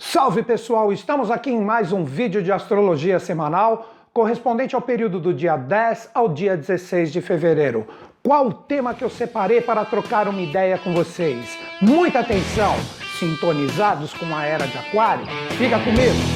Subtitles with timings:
[0.00, 5.32] Salve pessoal, estamos aqui em mais um vídeo de astrologia semanal correspondente ao período do
[5.32, 7.86] dia 10 ao dia 16 de fevereiro.
[8.20, 11.56] Qual o tema que eu separei para trocar uma ideia com vocês?
[11.80, 12.74] Muita atenção!
[13.20, 15.26] Sintonizados com a era de Aquário?
[15.56, 16.33] Fica comigo!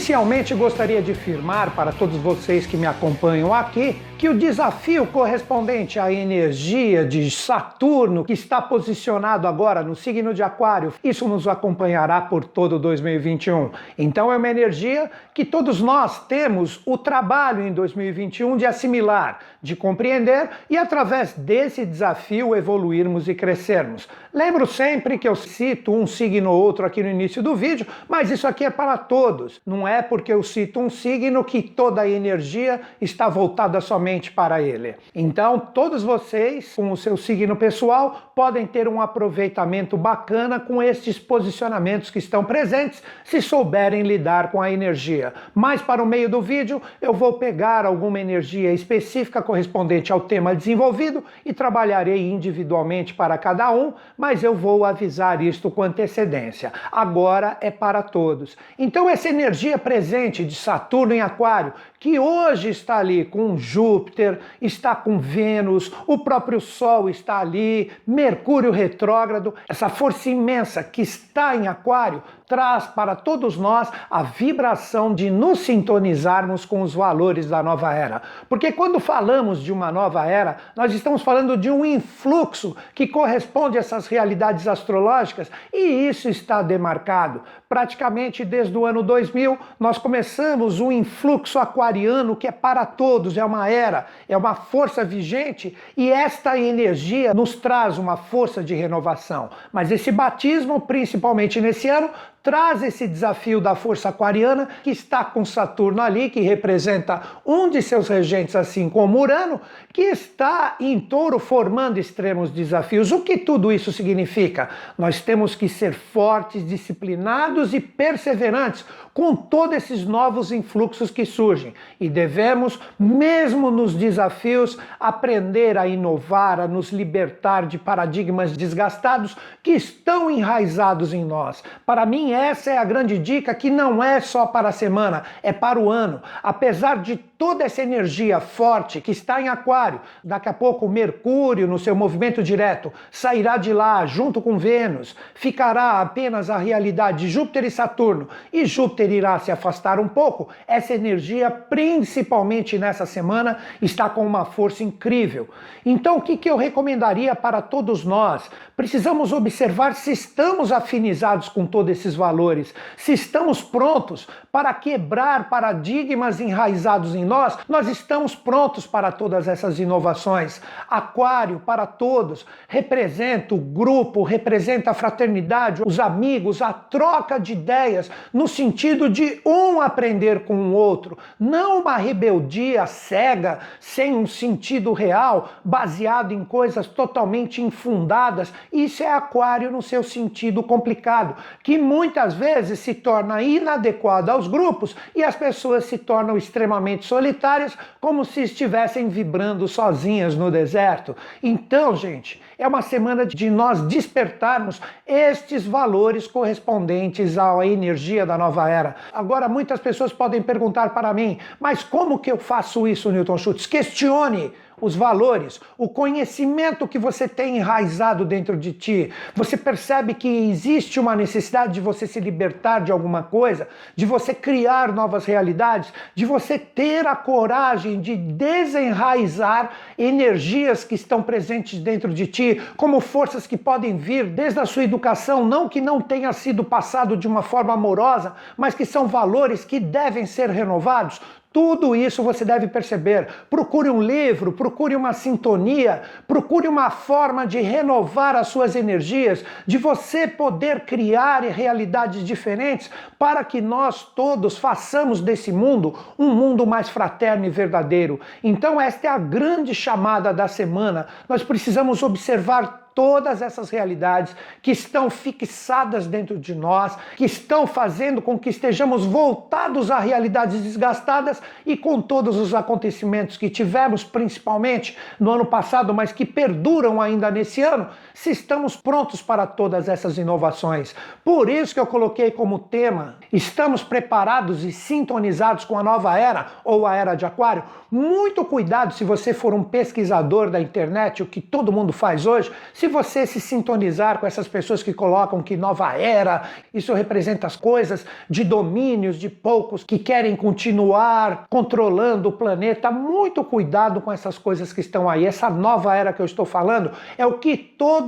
[0.00, 5.98] Inicialmente gostaria de afirmar para todos vocês que me acompanham aqui que o desafio correspondente
[5.98, 12.20] à energia de Saturno, que está posicionado agora no signo de Aquário, isso nos acompanhará
[12.20, 13.70] por todo 2021.
[13.98, 19.76] Então é uma energia que todos nós temos o trabalho em 2021 de assimilar, de
[19.76, 24.08] compreender e através desse desafio evoluirmos e crescermos.
[24.32, 28.30] Lembro sempre que eu cito um signo ou outro aqui no início do vídeo, mas
[28.30, 29.60] isso aqui é para todos.
[29.66, 34.62] Não é porque eu cito um signo que toda a energia está voltada somente para
[34.62, 34.94] ele.
[35.14, 41.18] Então, todos vocês, com o seu signo pessoal, podem ter um aproveitamento bacana com estes
[41.18, 45.34] posicionamentos que estão presentes, se souberem lidar com a energia.
[45.54, 50.54] Mas para o meio do vídeo, eu vou pegar alguma energia específica correspondente ao tema
[50.54, 56.72] desenvolvido e trabalharei individualmente para cada um, mas eu vou avisar isto com antecedência.
[56.92, 58.56] Agora é para todos.
[58.78, 64.94] Então, essa energia presente de Saturno em Aquário, que hoje está ali com Júpiter, está
[64.94, 71.66] com Vênus, o próprio Sol está ali, Mercúrio retrógrado, essa força imensa que está em
[71.66, 77.94] Aquário traz para todos nós a vibração de nos sintonizarmos com os valores da nova
[77.94, 78.20] era.
[78.48, 83.78] Porque quando falamos de uma nova era, nós estamos falando de um influxo que corresponde
[83.78, 87.42] a essas realidades astrológicas e isso está demarcado.
[87.70, 93.44] Praticamente desde o ano 2000, nós começamos um influxo aquariano que é para todos, é
[93.44, 99.50] uma era, é uma força vigente e esta energia nos traz uma força de renovação.
[99.72, 102.10] Mas esse batismo, principalmente nesse ano,
[102.42, 107.82] traz esse desafio da força aquariana que está com Saturno ali, que representa um de
[107.82, 109.60] seus regentes, assim como Urano,
[109.92, 113.12] que está em touro formando extremos desafios.
[113.12, 114.70] O que tudo isso significa?
[114.96, 121.74] Nós temos que ser fortes, disciplinados e perseverantes com todos esses novos influxos que surgem
[121.98, 129.72] e devemos, mesmo nos desafios, aprender a inovar, a nos libertar de paradigmas desgastados que
[129.72, 131.62] estão enraizados em nós.
[131.84, 135.52] Para mim, essa é a grande dica que não é só para a semana, é
[135.52, 136.22] para o ano.
[136.42, 141.78] Apesar de toda essa energia forte que está em Aquário, daqui a pouco Mercúrio, no
[141.78, 147.64] seu movimento direto, sairá de lá junto com Vênus, ficará apenas a realidade de Júpiter
[147.64, 150.48] e Saturno, e Júpiter irá se afastar um pouco.
[150.66, 155.48] Essa energia, principalmente nessa semana, está com uma força incrível.
[155.84, 158.50] Então, o que, que eu recomendaria para todos nós?
[158.76, 166.40] Precisamos observar se estamos afinizados com todos esses valores, se estamos prontos para quebrar paradigmas
[166.40, 170.60] enraizados em nós, nós estamos prontos para todas essas inovações.
[170.88, 178.10] Aquário, para todos, representa o grupo, representa a fraternidade, os amigos, a troca de ideias,
[178.32, 184.92] no sentido de um aprender com o outro, não uma rebeldia cega, sem um sentido
[184.92, 188.52] real, baseado em coisas totalmente infundadas.
[188.72, 194.96] Isso é Aquário no seu sentido complicado, que muitas vezes se torna inadequado aos grupos
[195.14, 201.16] e as pessoas se tornam extremamente solitárias, como se estivessem vibrando sozinhas no deserto.
[201.42, 208.68] Então, gente, é uma semana de nós despertarmos estes valores correspondentes à energia da nova
[208.68, 208.96] era.
[209.14, 213.64] Agora, muitas pessoas podem perguntar para mim, mas como que eu faço isso, Newton Schultz?
[213.64, 219.12] Questione os valores, o conhecimento que você tem enraizado dentro de ti.
[219.34, 224.32] Você percebe que existe uma necessidade de você se libertar de alguma coisa, de você
[224.34, 232.12] criar novas realidades, de você ter a coragem de desenraizar energias que estão presentes dentro
[232.12, 236.32] de ti, como forças que podem vir desde a sua educação, não que não tenha
[236.32, 241.20] sido passado de uma forma amorosa, mas que são valores que devem ser renovados.
[241.52, 243.26] Tudo isso você deve perceber.
[243.50, 249.76] Procure um livro, procure uma sintonia, procure uma forma de renovar as suas energias, de
[249.76, 252.88] você poder criar realidades diferentes
[253.18, 258.20] para que nós todos façamos desse mundo um mundo mais fraterno e verdadeiro.
[258.44, 261.08] Então, esta é a grande chamada da semana.
[261.28, 268.20] Nós precisamos observar todas essas realidades que estão fixadas dentro de nós, que estão fazendo
[268.20, 274.98] com que estejamos voltados a realidades desgastadas e com todos os acontecimentos que tivemos, principalmente
[275.18, 277.88] no ano passado, mas que perduram ainda nesse ano,
[278.20, 280.94] se estamos prontos para todas essas inovações.
[281.24, 286.48] Por isso que eu coloquei como tema: estamos preparados e sintonizados com a nova era
[286.62, 287.62] ou a era de Aquário?
[287.90, 292.52] Muito cuidado se você for um pesquisador da internet, o que todo mundo faz hoje,
[292.74, 296.42] se você se sintonizar com essas pessoas que colocam que nova era,
[296.74, 303.42] isso representa as coisas de domínios de poucos que querem continuar controlando o planeta, muito
[303.42, 305.24] cuidado com essas coisas que estão aí.
[305.24, 307.56] Essa nova era que eu estou falando é o que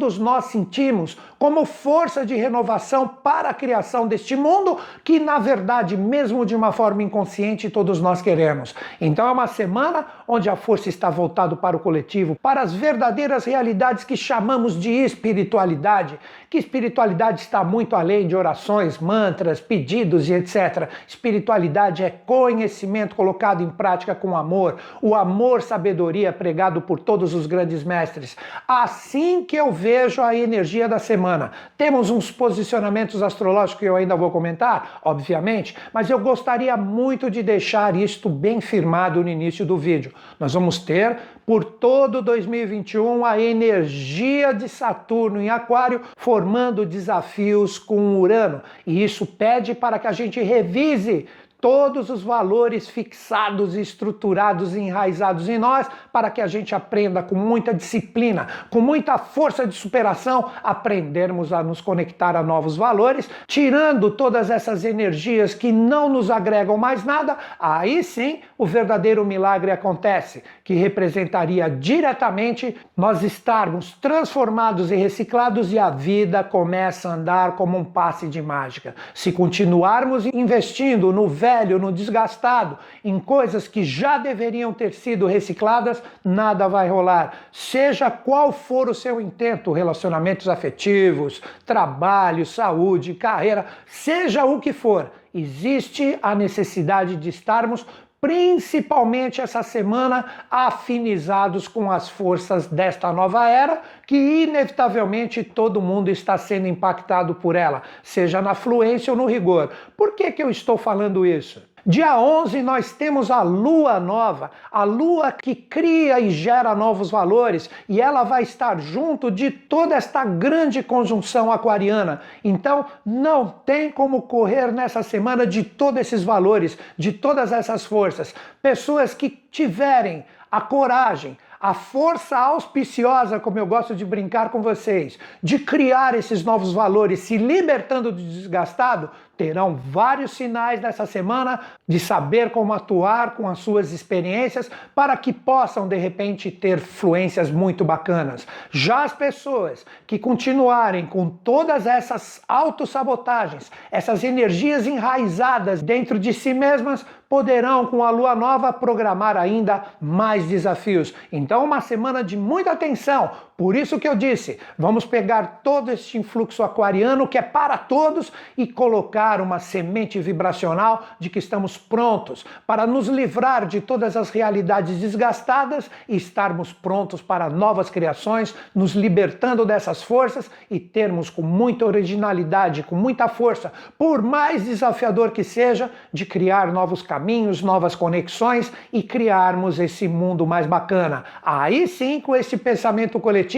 [0.03, 5.97] todos nós sentimos como força de renovação para a criação deste mundo, que na verdade,
[5.97, 8.75] mesmo de uma forma inconsciente, todos nós queremos.
[9.01, 13.45] Então é uma semana onde a força está voltada para o coletivo, para as verdadeiras
[13.45, 16.19] realidades que chamamos de espiritualidade,
[16.53, 20.87] que espiritualidade está muito além de orações, mantras, pedidos e etc.
[21.09, 27.47] Espiritualidade é conhecimento colocado em prática com amor, o amor, sabedoria pregado por todos os
[27.47, 28.37] grandes mestres.
[28.69, 31.53] Assim que eu vejo a energia da semana.
[31.79, 37.43] Temos uns posicionamentos astrológicos que eu ainda vou comentar, obviamente, mas eu gostaria muito de
[37.43, 40.13] deixar isto bem firmado no início do vídeo.
[40.39, 41.17] Nós vamos ter
[41.47, 49.27] por todo 2021 a energia de Saturno em Aquário formando desafios com Urano, e isso
[49.27, 51.27] pede para que a gente revise
[51.63, 57.37] todos os valores fixados, estruturados e enraizados em nós, para que a gente aprenda com
[57.37, 64.11] muita disciplina, com muita força de superação, aprendermos a nos conectar a novos valores, tirando
[64.11, 70.43] todas essas energias que não nos agregam mais nada, aí sim o verdadeiro milagre acontece,
[70.65, 77.79] que representaria diretamente nós estarmos transformados e reciclados e a vida começa a andar como
[77.79, 78.97] um passe de mágica.
[79.15, 85.27] Se continuarmos investindo no velho velho, no desgastado, em coisas que já deveriam ter sido
[85.27, 87.35] recicladas, nada vai rolar.
[87.53, 95.11] Seja qual for o seu intento, relacionamentos afetivos, trabalho, saúde, carreira, seja o que for,
[95.35, 97.87] existe a necessidade de estarmos
[98.23, 106.39] principalmente essa semana, afinizados com as forças desta nova era, que inevitavelmente todo mundo está
[106.39, 109.73] sendo impactado por ela, seja na fluência ou no rigor.
[109.97, 111.72] Por que, que eu estou falando isso?
[111.85, 117.69] Dia 11 nós temos a lua nova, a lua que cria e gera novos valores,
[117.89, 122.21] e ela vai estar junto de toda esta grande conjunção aquariana.
[122.45, 128.33] Então, não tem como correr nessa semana de todos esses valores, de todas essas forças.
[128.63, 135.17] Pessoas que tiverem a coragem, a força auspiciosa, como eu gosto de brincar com vocês,
[135.41, 139.11] de criar esses novos valores, se libertando do desgastado,
[139.43, 141.59] terão vários sinais nessa semana
[141.89, 147.51] de saber como atuar com as suas experiências para que possam de repente ter fluências
[147.51, 148.47] muito bacanas.
[148.71, 156.55] Já as pessoas que continuarem com todas essas autossabotagens, essas energias enraizadas dentro de si
[156.55, 161.15] mesmas, poderão com a lua nova programar ainda mais desafios.
[161.33, 163.31] Então, uma semana de muita atenção.
[163.63, 168.33] Por isso que eu disse, vamos pegar todo este influxo aquariano que é para todos
[168.59, 174.31] e colocar uma semente vibracional de que estamos prontos para nos livrar de todas as
[174.31, 181.43] realidades desgastadas e estarmos prontos para novas criações, nos libertando dessas forças e termos com
[181.43, 187.95] muita originalidade, com muita força, por mais desafiador que seja, de criar novos caminhos, novas
[187.95, 191.23] conexões e criarmos esse mundo mais bacana.
[191.41, 193.52] Aí sim, com esse pensamento coletivo,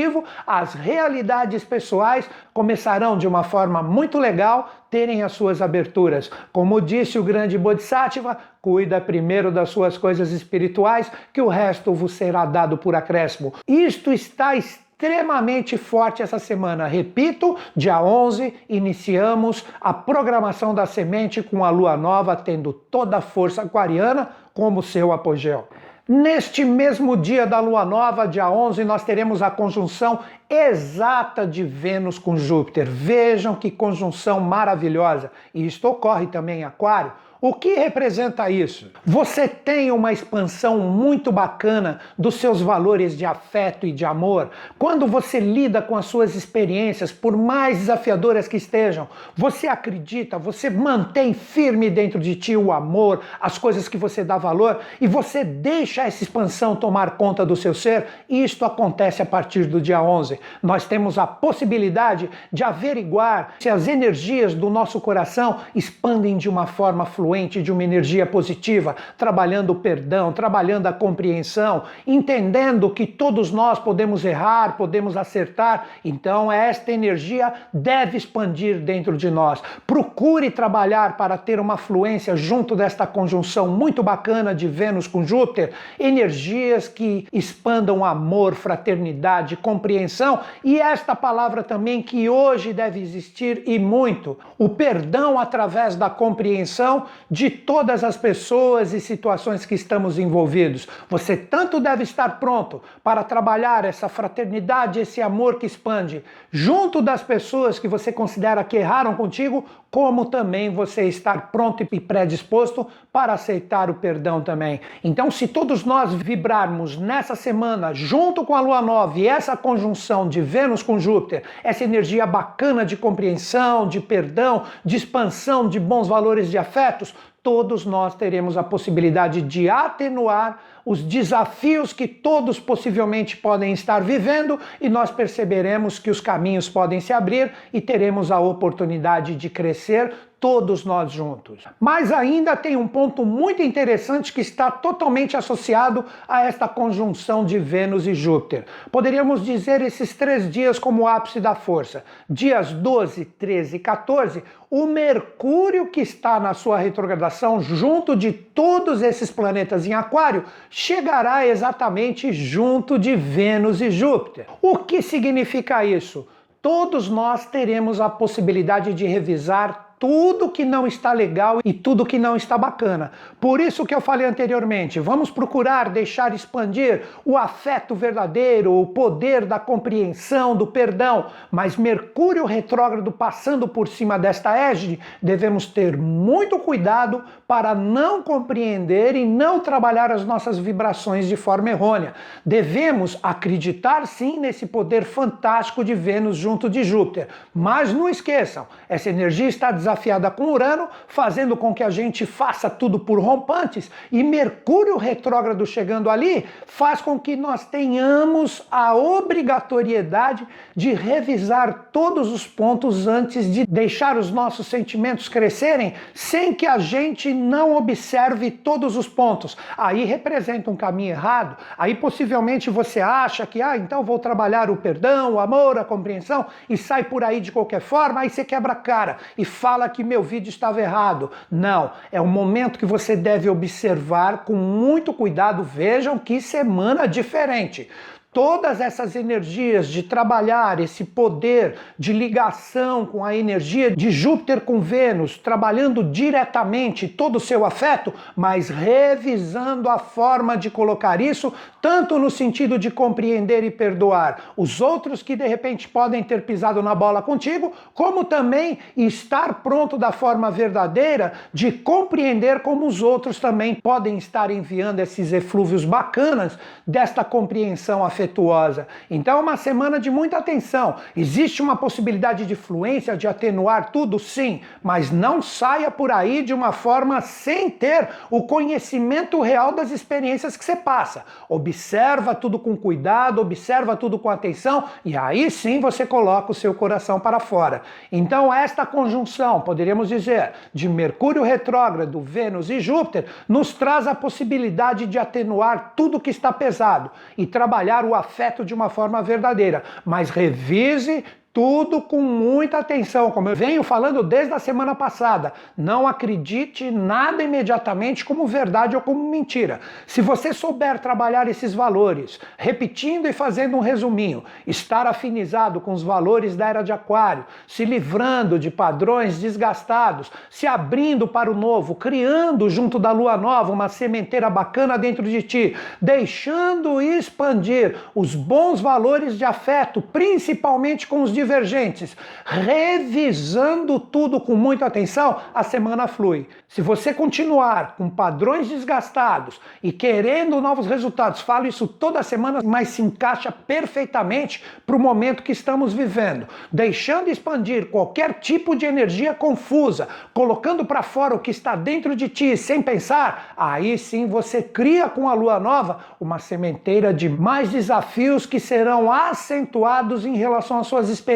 [0.46, 6.30] as realidades pessoais começarão de uma forma muito legal terem as suas aberturas.
[6.52, 12.12] Como disse o grande Bodhisattva, cuida primeiro das suas coisas espirituais, que o resto vos
[12.12, 13.52] será dado por acréscimo.
[13.66, 16.86] Isto está extremamente forte essa semana.
[16.86, 23.20] Repito, dia 11 iniciamos a programação da semente com a lua nova tendo toda a
[23.20, 25.66] força aquariana como seu apogeu.
[26.06, 30.18] Neste mesmo dia da lua nova, dia 11, nós teremos a conjunção
[30.50, 32.86] exata de Vênus com Júpiter.
[32.86, 35.32] Vejam que conjunção maravilhosa!
[35.54, 37.10] E isto ocorre também em Aquário.
[37.46, 38.90] O que representa isso?
[39.04, 44.48] Você tem uma expansão muito bacana dos seus valores de afeto e de amor.
[44.78, 50.70] Quando você lida com as suas experiências, por mais desafiadoras que estejam, você acredita, você
[50.70, 55.44] mantém firme dentro de ti o amor, as coisas que você dá valor e você
[55.44, 58.06] deixa essa expansão tomar conta do seu ser.
[58.26, 60.40] Isto acontece a partir do dia 11.
[60.62, 66.66] Nós temos a possibilidade de averiguar se as energias do nosso coração expandem de uma
[66.66, 73.50] forma fluente, de uma energia positiva, trabalhando o perdão, trabalhando a compreensão, entendendo que todos
[73.50, 75.86] nós podemos errar, podemos acertar.
[76.04, 79.60] Então, esta energia deve expandir dentro de nós.
[79.84, 85.72] Procure trabalhar para ter uma fluência junto desta conjunção muito bacana de Vênus com Júpiter,
[85.98, 93.78] energias que expandam amor, fraternidade, compreensão e esta palavra também que hoje deve existir e
[93.78, 100.86] muito, o perdão através da compreensão de todas as pessoas e situações que estamos envolvidos.
[101.08, 107.22] Você tanto deve estar pronto para trabalhar essa fraternidade, esse amor que expande junto das
[107.22, 113.34] pessoas que você considera que erraram contigo, como também você estar pronto e predisposto para
[113.34, 114.80] aceitar o perdão também.
[115.04, 120.28] Então, se todos nós vibrarmos nessa semana junto com a lua nova e essa conjunção
[120.28, 126.08] de Vênus com Júpiter, essa energia bacana de compreensão, de perdão, de expansão de bons
[126.08, 133.36] valores de afetos, todos nós teremos a possibilidade de atenuar os desafios que todos possivelmente
[133.36, 138.40] podem estar vivendo e nós perceberemos que os caminhos podem se abrir e teremos a
[138.40, 141.64] oportunidade de crescer todos nós juntos.
[141.80, 147.58] Mas ainda tem um ponto muito interessante que está totalmente associado a esta conjunção de
[147.58, 148.66] Vênus e Júpiter.
[148.92, 152.04] Poderíamos dizer esses três dias como ápice da força.
[152.28, 159.00] Dias 12, 13 e 14, o Mercúrio que está na sua retrogradação junto de todos
[159.00, 164.44] esses planetas em Aquário chegará exatamente junto de Vênus e Júpiter.
[164.60, 166.28] O que significa isso?
[166.60, 172.18] Todos nós teremos a possibilidade de revisar tudo que não está legal e tudo que
[172.18, 173.10] não está bacana.
[173.40, 179.46] Por isso que eu falei anteriormente, vamos procurar deixar expandir o afeto verdadeiro, o poder
[179.46, 181.28] da compreensão, do perdão.
[181.50, 189.16] Mas Mercúrio retrógrado passando por cima desta égide, devemos ter muito cuidado para não compreender
[189.16, 192.12] e não trabalhar as nossas vibrações de forma errônea.
[192.44, 199.08] Devemos acreditar sim nesse poder fantástico de Vênus junto de Júpiter, mas não esqueçam, essa
[199.08, 203.90] energia está desafiada desafiada com Urano, fazendo com que a gente faça tudo por rompantes,
[204.10, 212.32] e Mercúrio retrógrado chegando ali faz com que nós tenhamos a obrigatoriedade de revisar todos
[212.32, 218.50] os pontos antes de deixar os nossos sentimentos crescerem, sem que a gente não observe
[218.50, 219.56] todos os pontos.
[219.78, 224.76] Aí representa um caminho errado, aí possivelmente você acha que, ah, então vou trabalhar o
[224.76, 228.72] perdão, o amor, a compreensão, e sai por aí de qualquer forma, aí você quebra
[228.72, 231.32] a cara e fala fala que meu vídeo estava errado.
[231.50, 235.64] Não, é um momento que você deve observar com muito cuidado.
[235.64, 237.90] Vejam que semana diferente
[238.34, 244.80] todas essas energias de trabalhar esse poder de ligação com a energia de Júpiter com
[244.80, 252.18] Vênus, trabalhando diretamente todo o seu afeto, mas revisando a forma de colocar isso, tanto
[252.18, 256.94] no sentido de compreender e perdoar os outros que de repente podem ter pisado na
[256.94, 263.76] bola contigo, como também estar pronto da forma verdadeira de compreender como os outros também
[263.76, 268.88] podem estar enviando esses eflúvios bacanas desta compreensão afetiva afetuosa.
[269.10, 270.96] Então é uma semana de muita atenção.
[271.16, 274.18] Existe uma possibilidade de fluência, de atenuar tudo?
[274.18, 279.90] Sim, mas não saia por aí de uma forma sem ter o conhecimento real das
[279.90, 281.24] experiências que você passa.
[281.48, 286.74] Observa tudo com cuidado, observa tudo com atenção e aí sim você coloca o seu
[286.74, 287.82] coração para fora.
[288.10, 295.06] Então esta conjunção, poderíamos dizer, de Mercúrio retrógrado, Vênus e Júpiter, nos traz a possibilidade
[295.06, 300.30] de atenuar tudo que está pesado e trabalhar o afeto de uma forma verdadeira, mas
[300.30, 305.52] revise tudo com muita atenção, como eu venho falando desde a semana passada.
[305.78, 309.80] Não acredite nada imediatamente como verdade ou como mentira.
[310.04, 316.02] Se você souber trabalhar esses valores, repetindo e fazendo um resuminho, estar afinizado com os
[316.02, 321.94] valores da era de Aquário, se livrando de padrões desgastados, se abrindo para o novo,
[321.94, 328.80] criando junto da lua nova uma sementeira bacana dentro de ti, deixando expandir os bons
[328.80, 336.08] valores de afeto, principalmente com os de divergentes, revisando tudo com muita atenção, a semana
[336.08, 336.48] flui.
[336.66, 342.88] Se você continuar com padrões desgastados e querendo novos resultados, falo isso toda semana, mas
[342.88, 349.34] se encaixa perfeitamente para o momento que estamos vivendo, deixando expandir qualquer tipo de energia
[349.34, 354.62] confusa, colocando para fora o que está dentro de ti sem pensar, aí sim você
[354.62, 360.78] cria com a lua nova uma sementeira de mais desafios que serão acentuados em relação
[360.78, 361.33] às suas experiências.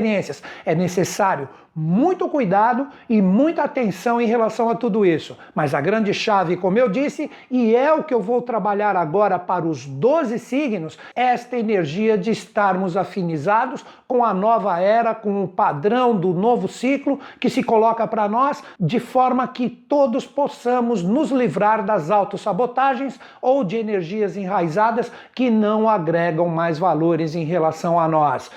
[0.65, 5.39] É necessário muito cuidado e muita atenção em relação a tudo isso.
[5.55, 9.39] Mas a grande chave, como eu disse, e é o que eu vou trabalhar agora
[9.39, 15.45] para os 12 signos, é esta energia de estarmos afinizados com a nova era, com
[15.45, 21.05] o padrão do novo ciclo que se coloca para nós, de forma que todos possamos
[21.05, 28.01] nos livrar das autossabotagens ou de energias enraizadas que não agregam mais valores em relação
[28.01, 28.51] a nós.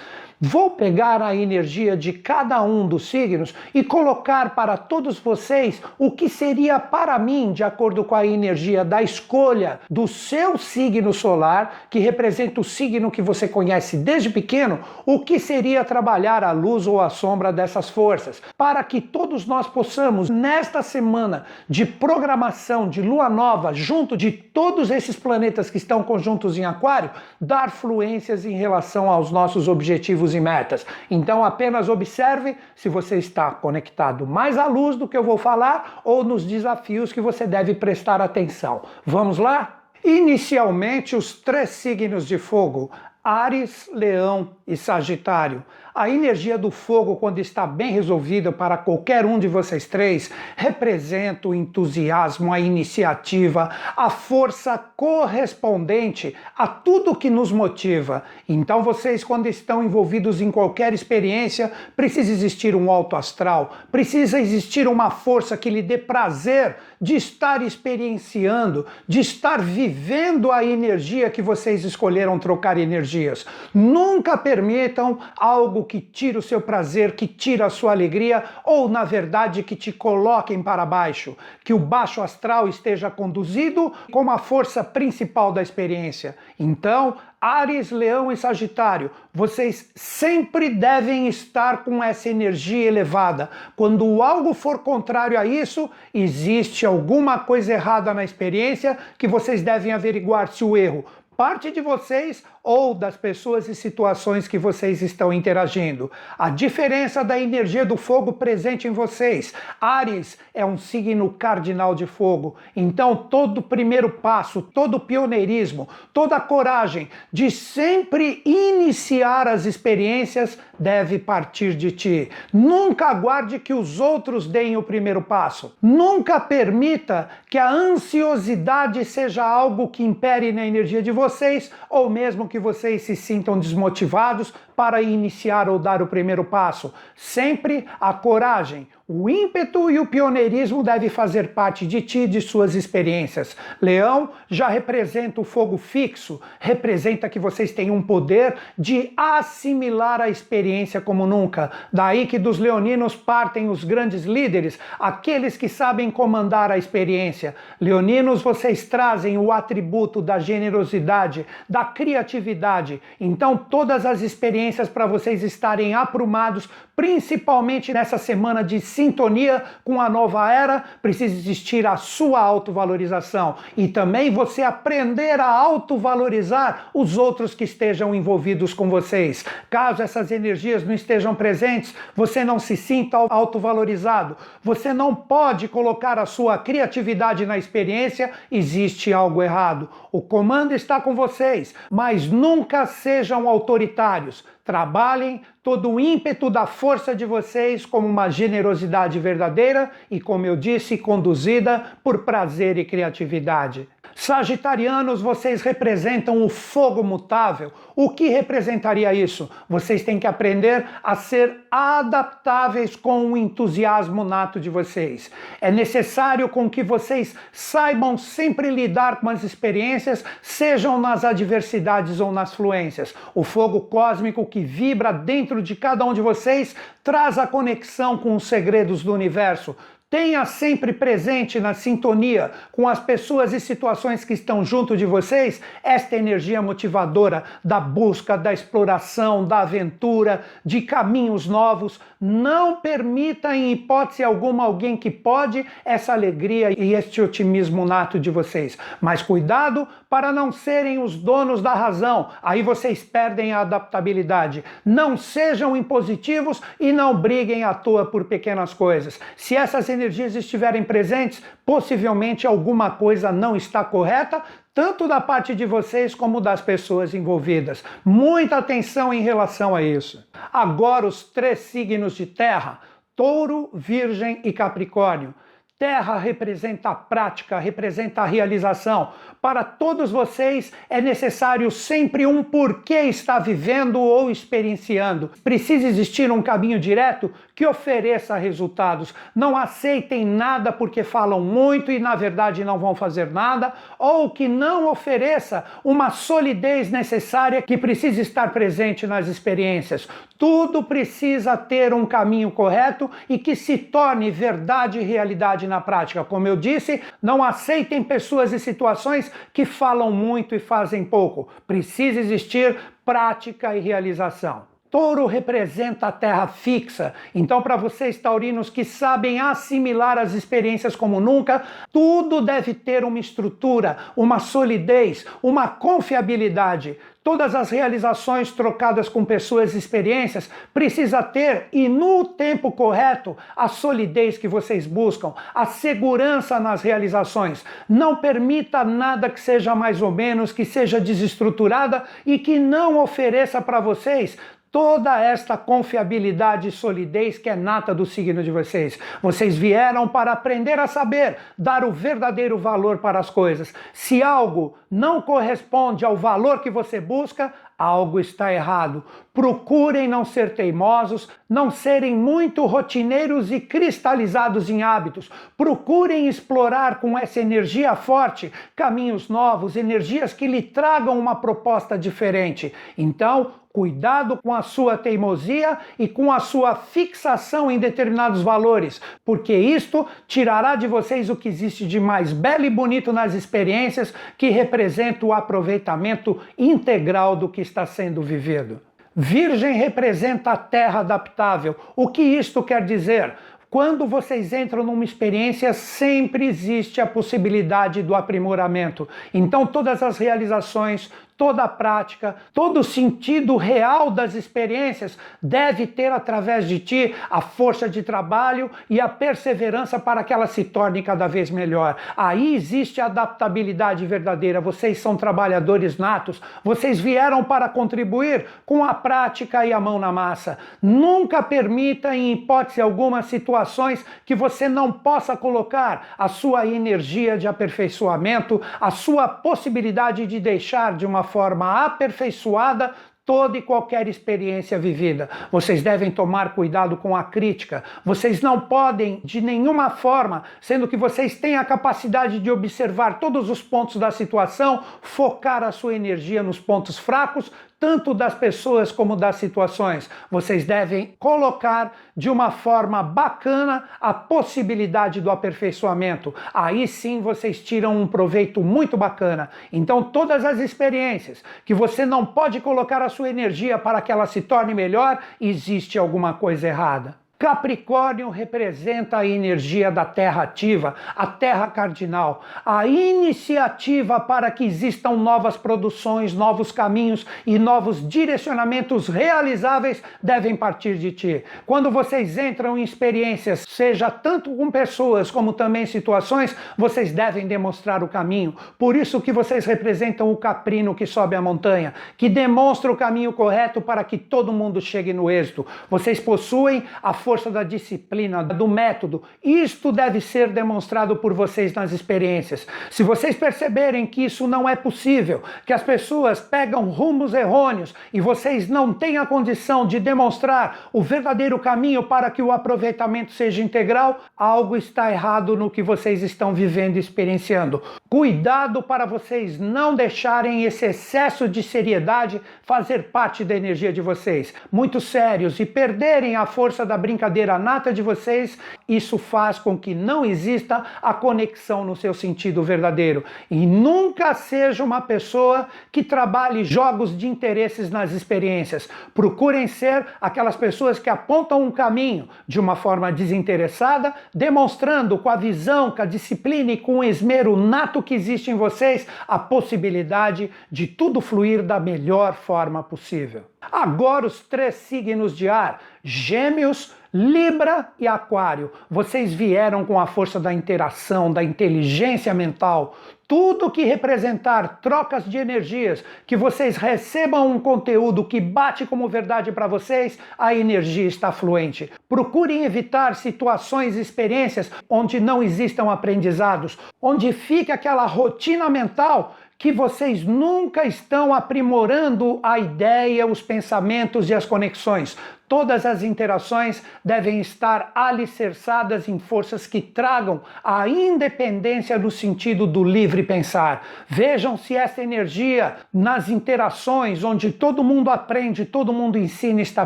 [0.43, 6.09] Vou pegar a energia de cada um dos signos e colocar para todos vocês o
[6.09, 11.83] que seria para mim, de acordo com a energia da escolha do seu signo solar,
[11.91, 16.87] que representa o signo que você conhece desde pequeno, o que seria trabalhar a luz
[16.87, 22.99] ou a sombra dessas forças, para que todos nós possamos, nesta semana de programação de
[22.99, 28.55] lua nova, junto de todos esses planetas que estão conjuntos em Aquário, dar fluências em
[28.55, 30.85] relação aos nossos objetivos objetivos e metas.
[31.09, 36.01] Então apenas observe se você está conectado mais à luz do que eu vou falar
[36.03, 38.81] ou nos desafios que você deve prestar atenção.
[39.05, 39.81] Vamos lá?
[40.03, 42.89] Inicialmente, os três signos de fogo,
[43.23, 45.63] Ares, Leão e Sagitário.
[45.93, 51.49] A energia do fogo, quando está bem resolvida para qualquer um de vocês três, representa
[51.49, 58.23] o entusiasmo, a iniciativa, a força correspondente a tudo que nos motiva.
[58.47, 64.87] Então, vocês, quando estão envolvidos em qualquer experiência, precisa existir um alto astral, precisa existir
[64.87, 71.41] uma força que lhe dê prazer de estar experienciando, de estar vivendo a energia que
[71.41, 73.45] vocês escolheram trocar energias.
[73.73, 78.87] Nunca permitam algo algo que tira o seu prazer, que tira a sua alegria, ou
[78.87, 84.37] na verdade que te coloquem para baixo, que o baixo astral esteja conduzido como a
[84.37, 86.35] força principal da experiência.
[86.59, 93.49] Então, Ares, Leão e Sagitário, vocês sempre devem estar com essa energia elevada.
[93.75, 99.91] Quando algo for contrário a isso, existe alguma coisa errada na experiência que vocês devem
[99.91, 101.03] averiguar se o erro
[101.41, 106.11] parte de vocês ou das pessoas e situações que vocês estão interagindo.
[106.37, 109.53] A diferença da energia do fogo presente em vocês.
[109.79, 116.41] Ares é um signo cardinal de fogo, então todo primeiro passo, todo pioneirismo, toda a
[116.41, 122.29] coragem de sempre iniciar as experiências deve partir de ti.
[122.53, 125.75] Nunca aguarde que os outros deem o primeiro passo.
[125.81, 132.47] Nunca permita que a ansiosidade seja algo que impere na energia de vocês ou mesmo
[132.51, 136.93] que vocês se sintam desmotivados para iniciar ou dar o primeiro passo.
[137.15, 142.39] Sempre a coragem, o ímpeto e o pioneirismo devem fazer parte de ti e de
[142.39, 143.57] suas experiências.
[143.81, 150.29] Leão já representa o fogo fixo, representa que vocês têm um poder de assimilar a
[150.29, 151.71] experiência como nunca.
[151.91, 157.53] Daí que dos leoninos partem os grandes líderes, aqueles que sabem comandar a experiência.
[157.81, 163.01] Leoninos, vocês trazem o atributo da generosidade, da criatividade.
[163.19, 170.07] Então, todas as experiências para vocês estarem aprumados, principalmente nessa semana de sintonia com a
[170.07, 177.55] nova era, precisa existir a sua autovalorização e também você aprender a autovalorizar os outros
[177.55, 179.43] que estejam envolvidos com vocês.
[179.71, 186.19] Caso essas energias não estejam presentes, você não se sinta autovalorizado, você não pode colocar
[186.19, 189.89] a sua criatividade na experiência, existe algo errado.
[190.11, 194.45] O comando está com vocês, mas nunca sejam autoritários.
[194.63, 200.55] Trabalhem todo o ímpeto da força de vocês como uma generosidade verdadeira e, como eu
[200.55, 203.87] disse, conduzida por prazer e criatividade.
[204.15, 207.71] Sagitarianos, vocês representam o fogo mutável.
[207.95, 209.49] O que representaria isso?
[209.69, 215.31] Vocês têm que aprender a ser adaptáveis com o entusiasmo nato de vocês.
[215.59, 222.31] É necessário com que vocês saibam sempre lidar com as experiências, sejam nas adversidades ou
[222.31, 223.13] nas fluências.
[223.33, 228.35] O fogo cósmico que vibra dentro de cada um de vocês traz a conexão com
[228.35, 229.75] os segredos do universo
[230.11, 235.61] Tenha sempre presente na sintonia com as pessoas e situações que estão junto de vocês
[235.81, 241.97] esta energia motivadora da busca, da exploração, da aventura, de caminhos novos.
[242.19, 248.29] Não permita em hipótese alguma alguém que pode essa alegria e este otimismo nato de
[248.29, 248.77] vocês.
[248.99, 252.31] Mas cuidado para não serem os donos da razão.
[252.43, 254.61] Aí vocês perdem a adaptabilidade.
[254.83, 259.17] Não sejam impositivos e não briguem à toa por pequenas coisas.
[259.37, 264.41] Se essas energias estiverem presentes, possivelmente alguma coisa não está correta,
[264.73, 267.83] tanto da parte de vocês como das pessoas envolvidas.
[268.03, 270.27] Muita atenção em relação a isso.
[270.51, 272.79] Agora, os três signos de terra:
[273.15, 275.35] Touro, Virgem e Capricórnio.
[275.81, 279.13] Terra representa a prática, representa a realização.
[279.41, 285.31] Para todos vocês é necessário sempre um porquê está vivendo ou experienciando.
[285.43, 289.13] Precisa existir um caminho direto que ofereça resultados.
[289.35, 294.47] Não aceitem nada porque falam muito e na verdade não vão fazer nada, ou que
[294.47, 300.07] não ofereça uma solidez necessária que precisa estar presente nas experiências.
[300.37, 306.23] Tudo precisa ter um caminho correto e que se torne verdade e realidade na prática.
[306.23, 311.47] Como eu disse, não aceitem pessoas e situações que falam muito e fazem pouco.
[311.67, 314.70] Precisa existir prática e realização.
[314.91, 317.13] Touro representa a terra fixa.
[317.33, 323.17] Então, para vocês taurinos que sabem assimilar as experiências como nunca, tudo deve ter uma
[323.17, 326.97] estrutura, uma solidez, uma confiabilidade.
[327.23, 333.67] Todas as realizações trocadas com pessoas e experiências precisa ter e no tempo correto a
[333.67, 337.63] solidez que vocês buscam, a segurança nas realizações.
[337.87, 343.61] Não permita nada que seja mais ou menos, que seja desestruturada e que não ofereça
[343.61, 344.35] para vocês
[344.71, 348.97] toda esta confiabilidade e solidez que é nata do signo de vocês.
[349.21, 353.73] Vocês vieram para aprender a saber dar o verdadeiro valor para as coisas.
[353.91, 359.03] Se algo não corresponde ao valor que você busca, algo está errado.
[359.33, 365.29] Procurem não ser teimosos, não serem muito rotineiros e cristalizados em hábitos.
[365.57, 372.71] Procurem explorar com essa energia forte caminhos novos, energias que lhe tragam uma proposta diferente.
[372.97, 379.53] Então, Cuidado com a sua teimosia e com a sua fixação em determinados valores, porque
[379.53, 384.49] isto tirará de vocês o que existe de mais belo e bonito nas experiências, que
[384.49, 388.81] representa o aproveitamento integral do que está sendo vivido.
[389.15, 391.75] Virgem representa a terra adaptável.
[391.95, 393.35] O que isto quer dizer?
[393.69, 399.07] Quando vocês entram numa experiência, sempre existe a possibilidade do aprimoramento.
[399.33, 401.09] Então, todas as realizações,
[401.41, 407.41] toda a prática, todo o sentido real das experiências deve ter através de ti a
[407.41, 411.95] força de trabalho e a perseverança para que ela se torne cada vez melhor.
[412.15, 414.61] Aí existe a adaptabilidade verdadeira.
[414.61, 420.11] Vocês são trabalhadores natos, vocês vieram para contribuir com a prática e a mão na
[420.11, 420.59] massa.
[420.79, 427.47] Nunca permita, em hipótese alguma, situações que você não possa colocar a sua energia de
[427.47, 432.93] aperfeiçoamento, a sua possibilidade de deixar de uma forma aperfeiçoada
[433.25, 435.29] toda e qualquer experiência vivida.
[435.51, 437.83] Vocês devem tomar cuidado com a crítica.
[438.03, 443.49] Vocês não podem, de nenhuma forma, sendo que vocês têm a capacidade de observar todos
[443.49, 449.15] os pontos da situação, focar a sua energia nos pontos fracos, tanto das pessoas como
[449.15, 450.07] das situações.
[450.29, 456.31] Vocês devem colocar de uma forma bacana a possibilidade do aperfeiçoamento.
[456.53, 459.49] Aí sim vocês tiram um proveito muito bacana.
[459.73, 464.27] Então, todas as experiências que você não pode colocar a sua energia para que ela
[464.27, 467.15] se torne melhor, existe alguma coisa errada.
[467.41, 475.13] Capricórnio representa a energia da terra ativa, a terra cardinal, a iniciativa para que existam
[475.13, 481.43] novas produções, novos caminhos e novos direcionamentos realizáveis devem partir de ti.
[481.65, 488.03] Quando vocês entram em experiências, seja tanto com pessoas como também situações, vocês devem demonstrar
[488.03, 488.55] o caminho.
[488.77, 493.33] Por isso que vocês representam o caprino que sobe a montanha, que demonstra o caminho
[493.33, 495.65] correto para que todo mundo chegue no êxito.
[495.89, 499.23] Vocês possuem a força força da disciplina, do método.
[499.41, 502.67] Isto deve ser demonstrado por vocês nas experiências.
[502.89, 508.19] Se vocês perceberem que isso não é possível, que as pessoas pegam rumos errôneos e
[508.19, 513.63] vocês não têm a condição de demonstrar o verdadeiro caminho para que o aproveitamento seja
[513.63, 517.81] integral, algo está errado no que vocês estão vivendo e experienciando.
[518.09, 524.53] Cuidado para vocês não deixarem esse excesso de seriedade fazer parte da energia de vocês.
[524.69, 528.57] Muito sérios e perderem a força da brincadeira brincadeira nata de vocês
[528.87, 533.23] isso faz com que não exista a conexão no seu sentido verdadeiro.
[533.49, 538.89] E nunca seja uma pessoa que trabalhe jogos de interesses nas experiências.
[539.13, 545.35] Procurem ser aquelas pessoas que apontam um caminho de uma forma desinteressada, demonstrando com a
[545.35, 550.49] visão, com a disciplina e com o esmero nato que existe em vocês a possibilidade
[550.71, 553.43] de tudo fluir da melhor forma possível.
[553.71, 558.71] Agora, os três signos de ar: Gêmeos, Libra e Aquário.
[558.89, 562.95] Vocês vieram com a força da interação, da inteligência mental.
[563.27, 569.51] Tudo que representar trocas de energias, que vocês recebam um conteúdo que bate como verdade
[569.51, 571.91] para vocês, a energia está fluente.
[572.09, 579.71] Procurem evitar situações e experiências onde não existam aprendizados, onde fica aquela rotina mental que
[579.71, 585.15] vocês nunca estão aprimorando a ideia, os pensamentos e as conexões.
[585.51, 592.85] Todas as interações devem estar alicerçadas em forças que tragam a independência no sentido do
[592.85, 593.85] livre pensar.
[594.07, 599.85] Vejam se essa energia nas interações, onde todo mundo aprende, todo mundo ensina, está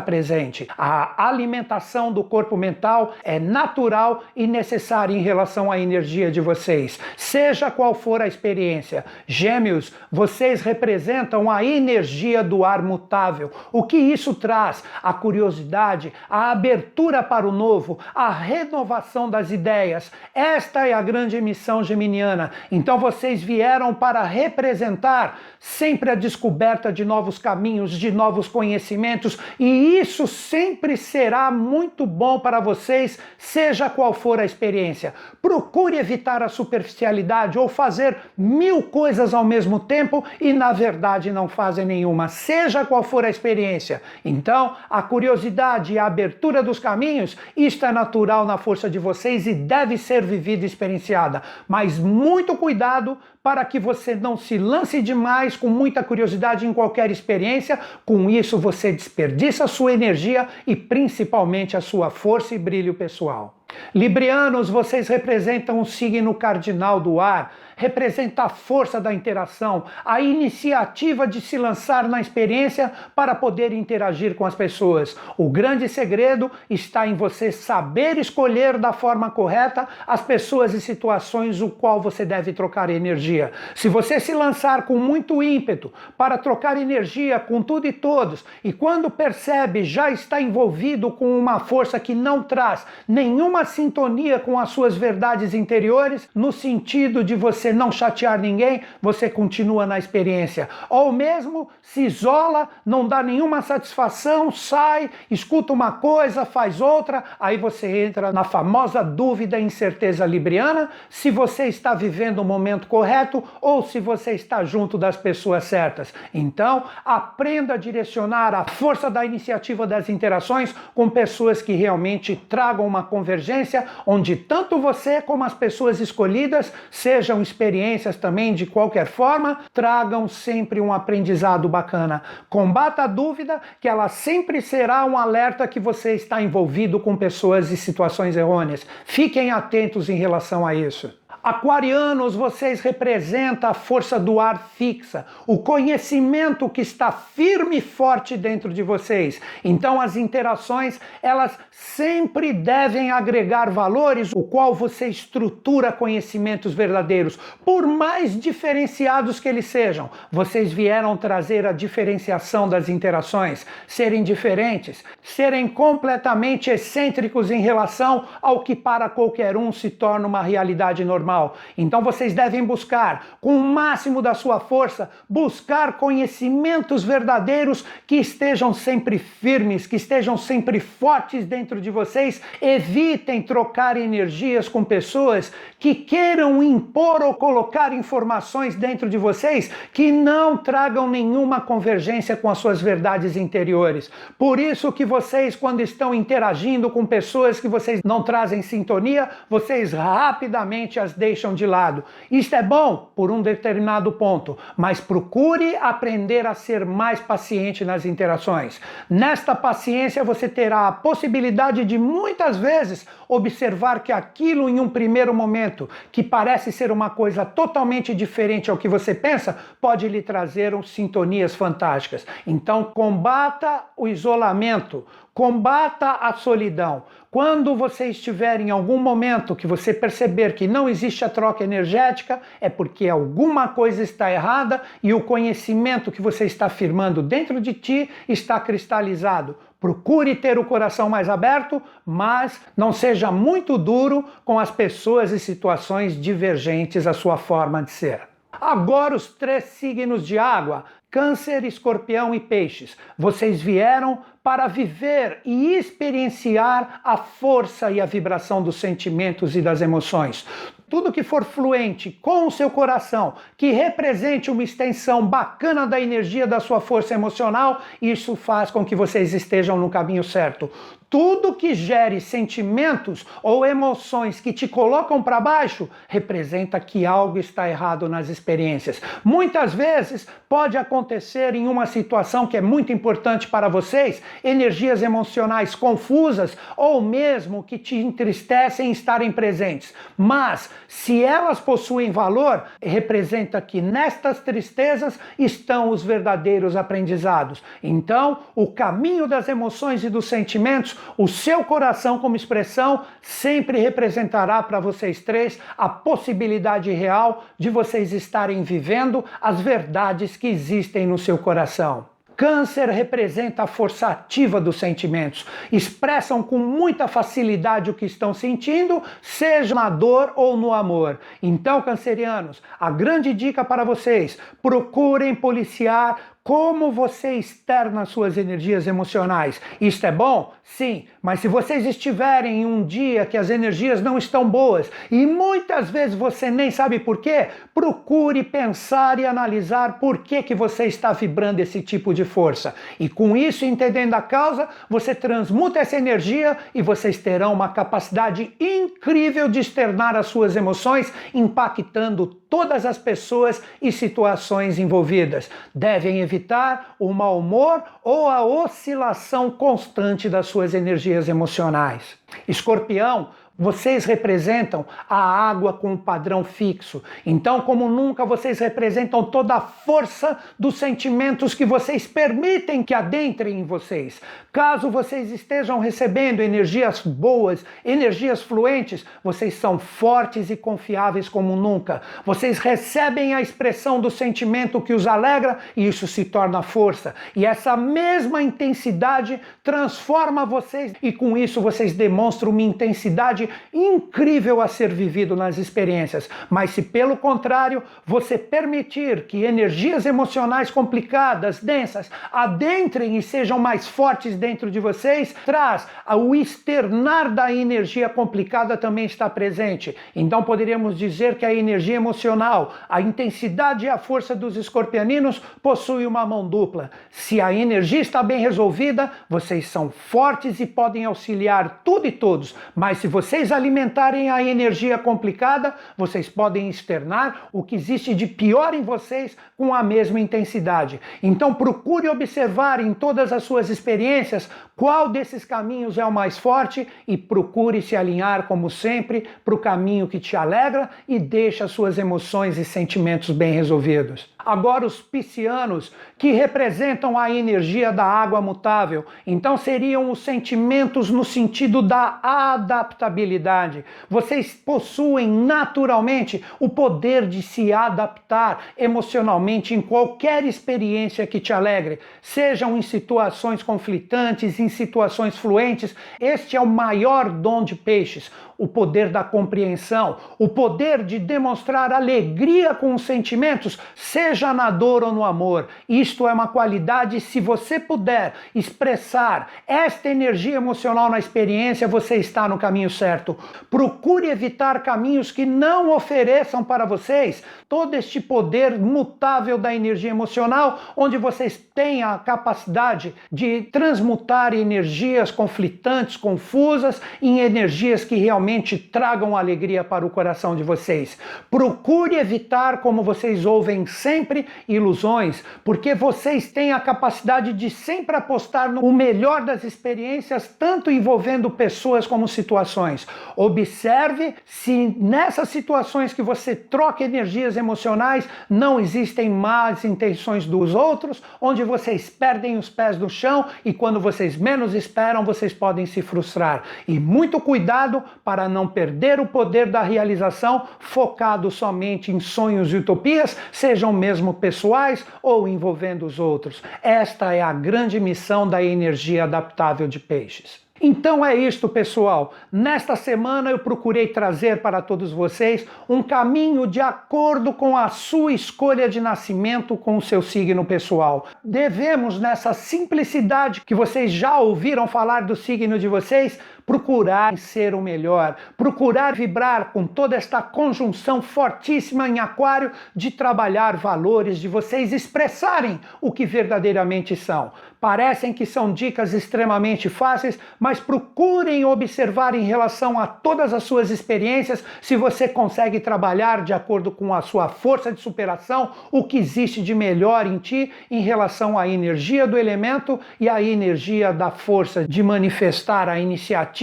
[0.00, 0.68] presente.
[0.78, 7.00] A alimentação do corpo mental é natural e necessária em relação à energia de vocês,
[7.16, 9.04] seja qual for a experiência.
[9.26, 13.50] Gêmeos, vocês representam a energia do ar mutável.
[13.72, 14.84] O que isso traz?
[15.02, 20.10] A curiosidade curiosidade, a abertura para o novo, a renovação das ideias.
[20.34, 22.50] Esta é a grande missão geminiana.
[22.70, 29.98] Então vocês vieram para representar sempre a descoberta de novos caminhos, de novos conhecimentos, e
[29.98, 35.14] isso sempre será muito bom para vocês, seja qual for a experiência.
[35.40, 41.48] Procure evitar a superficialidade ou fazer mil coisas ao mesmo tempo e na verdade não
[41.48, 44.02] fazem nenhuma, seja qual for a experiência.
[44.24, 48.98] Então, a curiosidade curiosidade e a abertura dos caminhos, isto é natural na força de
[48.98, 51.42] vocês e deve ser vivida e experienciada.
[51.68, 57.10] Mas muito cuidado para que você não se lance demais com muita curiosidade em qualquer
[57.10, 57.78] experiência.
[58.04, 63.54] Com isso, você desperdiça a sua energia e principalmente a sua força e brilho pessoal.
[63.94, 71.26] Librianos, vocês representam o signo cardinal do ar, representa a força da interação, a iniciativa
[71.26, 75.14] de se lançar na experiência para poder interagir com as pessoas.
[75.36, 81.60] O grande segredo está em você saber escolher da forma correta as pessoas e situações
[81.60, 83.52] o qual você deve trocar energia.
[83.74, 88.72] Se você se lançar com muito ímpeto para trocar energia com tudo e todos, e
[88.72, 94.70] quando percebe já está envolvido com uma força que não traz nenhuma sintonia com as
[94.70, 100.68] suas verdades interiores, no sentido de você não chatear ninguém, você continua na experiência.
[100.88, 107.56] Ou mesmo se isola, não dá nenhuma satisfação, sai, escuta uma coisa, faz outra, aí
[107.56, 113.42] você entra na famosa dúvida e incerteza libriana se você está vivendo o momento correto
[113.60, 116.12] ou se você está junto das pessoas certas.
[116.32, 122.86] Então, aprenda a direcionar a força da iniciativa das interações com pessoas que realmente tragam
[122.86, 129.60] uma convergência onde tanto você como as pessoas escolhidas, sejam experiências também de qualquer forma,
[129.72, 132.22] tragam sempre um aprendizado bacana.
[132.50, 137.70] Combata a dúvida, que ela sempre será um alerta que você está envolvido com pessoas
[137.70, 138.86] e situações errôneas.
[139.06, 141.12] Fiquem atentos em relação a isso.
[141.46, 148.36] Aquarianos, vocês representam a força do ar fixa, o conhecimento que está firme e forte
[148.36, 149.40] dentro de vocês.
[149.62, 157.86] Então as interações, elas sempre devem agregar valores, o qual você estrutura conhecimentos verdadeiros, por
[157.86, 160.10] mais diferenciados que eles sejam.
[160.32, 168.64] Vocês vieram trazer a diferenciação das interações, serem diferentes, serem completamente excêntricos em relação ao
[168.64, 171.35] que para qualquer um se torna uma realidade normal
[171.76, 178.72] então vocês devem buscar, com o máximo da sua força, buscar conhecimentos verdadeiros que estejam
[178.72, 182.40] sempre firmes, que estejam sempre fortes dentro de vocês.
[182.60, 190.10] Evitem trocar energias com pessoas que queiram impor ou colocar informações dentro de vocês que
[190.10, 194.10] não tragam nenhuma convergência com as suas verdades interiores.
[194.38, 199.92] Por isso que vocês, quando estão interagindo com pessoas que vocês não trazem sintonia, vocês
[199.92, 202.04] rapidamente as deixam de lado.
[202.30, 208.04] Isto é bom por um determinado ponto, mas procure aprender a ser mais paciente nas
[208.04, 208.80] interações.
[209.10, 215.34] Nesta paciência você terá a possibilidade de muitas vezes observar que aquilo em um primeiro
[215.34, 220.72] momento, que parece ser uma coisa totalmente diferente ao que você pensa, pode lhe trazer
[220.84, 222.24] sintonias fantásticas.
[222.46, 225.04] Então combata o isolamento,
[225.36, 227.02] Combata a solidão.
[227.30, 232.40] Quando você estiver em algum momento que você perceber que não existe a troca energética,
[232.58, 237.74] é porque alguma coisa está errada e o conhecimento que você está afirmando dentro de
[237.74, 239.58] ti está cristalizado.
[239.78, 245.38] Procure ter o coração mais aberto, mas não seja muito duro com as pessoas e
[245.38, 248.22] situações divergentes à sua forma de ser.
[248.60, 252.96] Agora, os três signos de água: Câncer, Escorpião e Peixes.
[253.18, 259.80] Vocês vieram para viver e experienciar a força e a vibração dos sentimentos e das
[259.80, 260.46] emoções.
[260.88, 266.46] Tudo que for fluente com o seu coração, que represente uma extensão bacana da energia
[266.46, 270.70] da sua força emocional, isso faz com que vocês estejam no caminho certo.
[271.08, 277.68] Tudo que gere sentimentos ou emoções que te colocam para baixo representa que algo está
[277.68, 279.00] errado nas experiências.
[279.24, 285.76] Muitas vezes pode acontecer em uma situação que é muito importante para vocês, energias emocionais
[285.76, 289.94] confusas ou mesmo que te entristecem estarem presentes.
[290.16, 297.62] Mas se elas possuem valor, representa que nestas tristezas estão os verdadeiros aprendizados.
[297.80, 304.62] Então, o caminho das emoções e dos sentimentos o seu coração, como expressão, sempre representará
[304.62, 311.18] para vocês três a possibilidade real de vocês estarem vivendo as verdades que existem no
[311.18, 312.06] seu coração.
[312.36, 315.46] Câncer representa a força ativa dos sentimentos.
[315.72, 321.18] Expressam com muita facilidade o que estão sentindo, seja na dor ou no amor.
[321.42, 329.60] Então, cancerianos, a grande dica para vocês: procurem policiar como você externa suas energias emocionais.
[329.80, 330.52] Isto é bom?
[330.62, 335.26] Sim, mas se vocês estiverem em um dia que as energias não estão boas e
[335.26, 340.84] muitas vezes você nem sabe por quê, procure pensar e analisar por que, que você
[340.84, 342.76] está vibrando esse tipo de força.
[343.00, 348.54] E com isso, entendendo a causa, você transmuta essa energia e vocês terão uma capacidade
[348.60, 355.50] incrível de externar as suas emoções, impactando todas as pessoas e situações envolvidas.
[355.74, 362.16] Devem evitar o mau humor ou a oscilação constante das suas energias emocionais.
[362.46, 367.02] Escorpião vocês representam a água com um padrão fixo.
[367.24, 373.60] Então, como nunca, vocês representam toda a força dos sentimentos que vocês permitem que adentrem
[373.60, 374.20] em vocês.
[374.52, 382.02] Caso vocês estejam recebendo energias boas, energias fluentes, vocês são fortes e confiáveis como nunca.
[382.24, 387.14] Vocês recebem a expressão do sentimento que os alegra e isso se torna força.
[387.34, 394.68] E essa mesma intensidade transforma vocês e com isso vocês demonstram uma intensidade incrível a
[394.68, 396.28] ser vivido nas experiências.
[396.50, 403.86] Mas se pelo contrário você permitir que energias emocionais complicadas, densas, adentrem e sejam mais
[403.86, 409.96] fortes dentro de vocês, traz o externar da energia complicada também está presente.
[410.14, 416.06] Então poderíamos dizer que a energia emocional, a intensidade e a força dos escorpianinos possui
[416.06, 416.90] uma mão dupla.
[417.10, 422.54] Se a energia está bem resolvida, vocês são fortes e podem auxiliar tudo e todos.
[422.74, 428.26] Mas se você vocês alimentarem a energia complicada, vocês podem externar o que existe de
[428.26, 430.98] pior em vocês com a mesma intensidade.
[431.22, 436.86] Então procure observar em todas as suas experiências qual desses caminhos é o mais forte
[437.08, 441.96] e procure se alinhar, como sempre, para o caminho que te alegra e deixa suas
[441.96, 444.28] emoções e sentimentos bem resolvidos.
[444.46, 451.24] Agora, os piscianos, que representam a energia da água mutável, então seriam os sentimentos no
[451.24, 453.84] sentido da adaptabilidade.
[454.08, 461.98] Vocês possuem naturalmente o poder de se adaptar emocionalmente em qualquer experiência que te alegre,
[462.22, 465.94] sejam em situações conflitantes, em situações fluentes.
[466.20, 471.92] Este é o maior dom de peixes, o poder da compreensão, o poder de demonstrar
[471.92, 475.68] alegria com os sentimentos, seja na dor ou no amor.
[475.88, 482.48] Isto é uma qualidade, se você puder expressar esta energia emocional na experiência, você está
[482.48, 483.36] no caminho certo.
[483.70, 490.78] Procure evitar caminhos que não ofereçam para vocês todo este poder mutável da energia emocional,
[490.96, 498.45] onde vocês têm a capacidade de transmutar energias conflitantes, confusas, em energias que realmente
[498.78, 501.18] tragam alegria para o coração de vocês.
[501.50, 508.70] Procure evitar, como vocês ouvem sempre, ilusões, porque vocês têm a capacidade de sempre apostar
[508.70, 513.06] no melhor das experiências, tanto envolvendo pessoas como situações.
[513.34, 521.22] Observe se nessas situações que você troca energias emocionais não existem más intenções dos outros,
[521.40, 526.02] onde vocês perdem os pés no chão e quando vocês menos esperam, vocês podem se
[526.02, 526.62] frustrar.
[526.86, 532.76] E muito cuidado para não perder o poder da realização focado somente em sonhos e
[532.76, 536.62] utopias, sejam mesmo pessoais ou envolvendo os outros.
[536.82, 540.66] Esta é a grande missão da energia adaptável de peixes.
[540.80, 542.34] Então é isto, pessoal.
[542.52, 548.32] Nesta semana eu procurei trazer para todos vocês um caminho de acordo com a sua
[548.32, 551.26] escolha de nascimento com o seu signo pessoal.
[551.42, 557.80] Devemos, nessa simplicidade que vocês já ouviram falar do signo de vocês, procurar ser o
[557.80, 564.92] melhor, procurar vibrar com toda esta conjunção fortíssima em Aquário de trabalhar valores, de vocês
[564.92, 567.52] expressarem o que verdadeiramente são.
[567.80, 573.90] Parecem que são dicas extremamente fáceis, mas procurem observar em relação a todas as suas
[573.90, 579.18] experiências se você consegue trabalhar de acordo com a sua força de superação, o que
[579.18, 584.32] existe de melhor em ti em relação à energia do elemento e à energia da
[584.32, 586.55] força de manifestar a iniciativa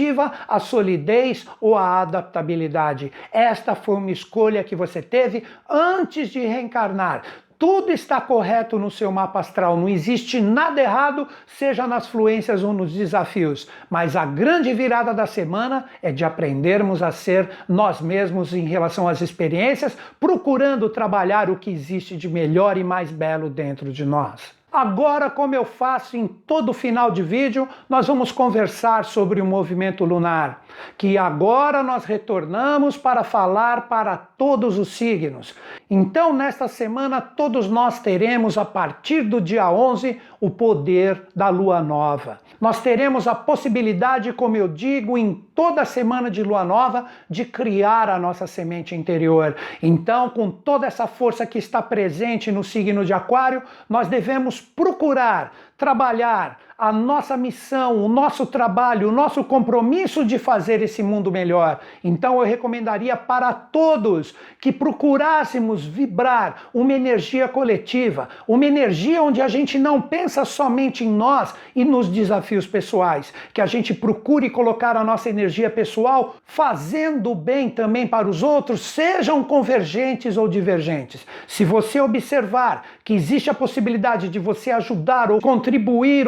[0.48, 3.12] a solidez ou a adaptabilidade.
[3.32, 7.22] Esta foi uma escolha que você teve antes de reencarnar.
[7.56, 12.72] Tudo está correto no seu mapa astral, não existe nada errado, seja nas fluências ou
[12.72, 13.68] nos desafios.
[13.88, 19.08] Mas a grande virada da semana é de aprendermos a ser nós mesmos em relação
[19.08, 24.52] às experiências, procurando trabalhar o que existe de melhor e mais belo dentro de nós.
[24.74, 30.04] Agora, como eu faço em todo final de vídeo, nós vamos conversar sobre o movimento
[30.04, 30.64] lunar,
[30.98, 35.54] que agora nós retornamos para falar para todos os signos.
[35.88, 41.80] Então, nesta semana, todos nós teremos, a partir do dia 11, o poder da lua
[41.80, 42.40] nova.
[42.60, 48.08] Nós teremos a possibilidade, como eu digo, em toda semana de lua nova, de criar
[48.08, 49.56] a nossa semente interior.
[49.82, 55.54] Então, com toda essa força que está presente no signo de Aquário, nós devemos procurar
[55.76, 61.80] trabalhar a nossa missão, o nosso trabalho, o nosso compromisso de fazer esse mundo melhor.
[62.02, 69.46] Então eu recomendaria para todos que procurássemos vibrar uma energia coletiva, uma energia onde a
[69.46, 74.96] gente não pensa somente em nós e nos desafios pessoais, que a gente procure colocar
[74.96, 81.24] a nossa energia pessoal fazendo bem também para os outros, sejam convergentes ou divergentes.
[81.46, 85.63] Se você observar que existe a possibilidade de você ajudar ou contribuir